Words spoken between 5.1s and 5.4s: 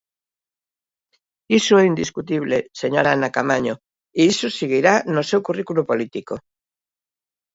no seu